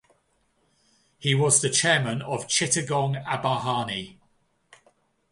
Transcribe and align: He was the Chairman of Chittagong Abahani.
He 1.19 1.35
was 1.35 1.61
the 1.61 1.69
Chairman 1.69 2.23
of 2.23 2.47
Chittagong 2.47 3.17
Abahani. 3.23 4.17